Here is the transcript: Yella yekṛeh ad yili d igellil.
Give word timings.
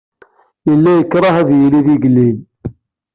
Yella 0.69 0.91
yekṛeh 0.97 1.35
ad 1.41 1.49
yili 1.59 1.79
d 1.85 1.87
igellil. 1.93 2.37